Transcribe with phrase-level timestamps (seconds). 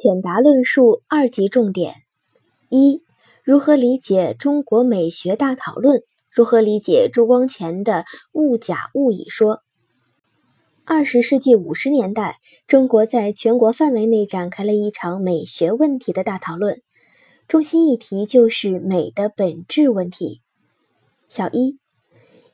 [0.00, 1.94] 简答论述二级重点：
[2.70, 3.02] 一、
[3.44, 6.02] 如何理解中国美学大讨论？
[6.30, 9.60] 如何理解朱光潜的物假物乙说？
[10.86, 16.80] 二十世纪五十年代，中国在全国范围内展开了一场美学问题的大讨论，
[17.46, 20.40] 中心议题就是美的本质问题。
[21.28, 21.78] 小一，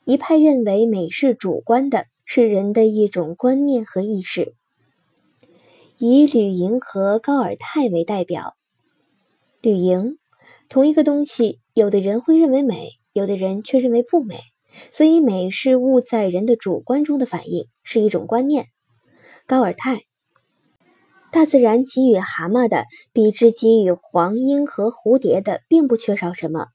[0.04, 4.56] 一派认为美是主观的，是人的一种观念和意识。
[5.98, 8.54] 以吕莹和高尔泰为代表。
[9.62, 10.18] 吕莹，
[10.68, 14.40] 同一个东西，有的人会认为美，有的人却认为不美，
[14.90, 18.66] 所以美是物在人的主观中的反应，是一种观念。
[19.46, 20.02] 高尔泰，
[21.32, 26.66] 大自然给予蛤蟆的，比之给予黄莺和蝴蝶的，并不缺少什么，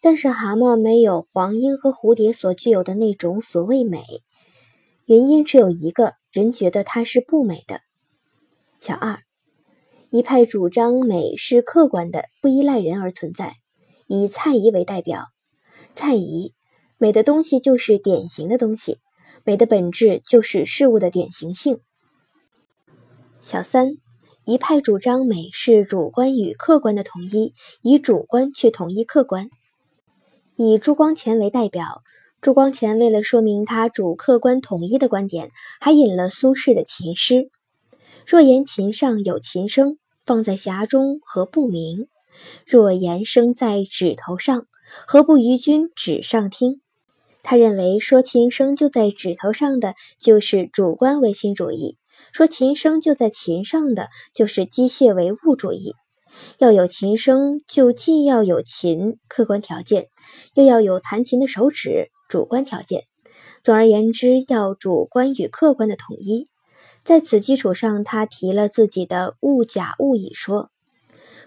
[0.00, 4.04] 但是蛤蟆没有黄莺和蝴蝶所具有的那种所谓美，
[5.06, 7.80] 原因只有一个人觉得它是不美的。
[8.80, 9.18] 小二，
[10.10, 13.54] 一派主张美是客观的，不依赖人而存在。
[14.06, 15.24] 以蔡颐为代表，
[15.94, 16.54] 蔡颐，
[16.96, 18.98] 美的东西就是典型的东西，
[19.42, 21.80] 美的本质就是事物的典型性。
[23.40, 23.94] 小三，
[24.44, 29.50] 一派主张美是主观与客观的统一，以主观去统一客观。
[30.54, 32.02] 以朱光潜为代表，
[32.40, 37.50] 朱光潜为了说明他主客观统一的观点，还引了苏轼的琴诗。
[38.30, 42.08] 若言琴上有琴声，放在匣中何不明？
[42.66, 44.66] 若言声在指头上，
[45.06, 46.82] 何不于君指上听？
[47.42, 51.96] 他认为说琴声就在指头上的就是主观唯心主义，
[52.30, 55.94] 说琴声就在琴上的就是机械唯物主义。
[56.58, 60.08] 要有琴声，就既要有琴客观条件，
[60.52, 63.04] 又要有弹琴的手指主观条件。
[63.62, 66.46] 总而言之，要主观与客观的统一。
[67.08, 70.68] 在此基础上，他提了自己的物假物乙说。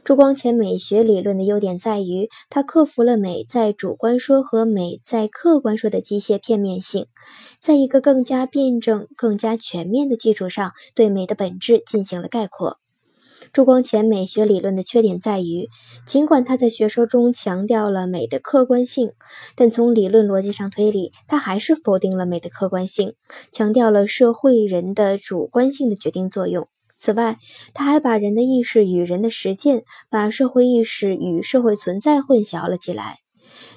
[0.04, 7.06] 朱光潜美学理论的优点在于，他克服了美在主观说和美在客观说的机械片面性，
[7.60, 12.81] 在一个更加辩证、更加全面的基础上，对美的本质进行了概括。
[13.54, 15.68] 朱光潜美学理论的缺点在于，
[16.06, 19.12] 尽管他在学说中强调了美的客观性，
[19.56, 23.14] 但从理论逻辑上推理，他还是否定了美的客观性，
[23.52, 26.70] 强调了社会人的主观性的决定作用。
[26.98, 27.40] 此外，
[27.74, 33.18] 他还把人的意识与人的实践，把社会意识与社会存在混淆了起来，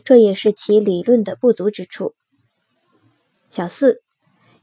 [0.04, 2.14] 这也是其理论的不足之处。
[3.50, 4.03] 小四。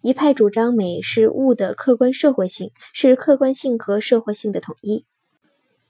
[0.02, 5.06] 一派主张美是物的客观社会性，是客观性和社会性的统一。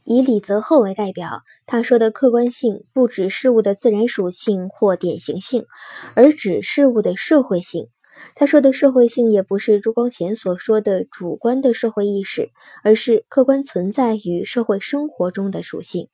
[0.03, 5.65] 以李泽厚为代表，他说的客观性不指事物的自然属性或典型性，
[6.13, 7.87] 而指事物的社会性。
[8.35, 12.49] 他说的社会性也不是朱光潜所说的主观的社会意识，
[12.83, 16.09] 而是客观存在与社会生活中的属性。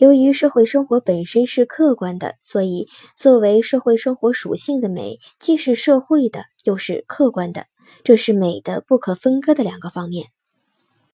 [0.00, 7.66] 由于社会生活本身是客观的，所以作为社会生活属性的美，既是社会的，又是客观的，
[8.02, 10.28] 这是美的不可分割的两个方面。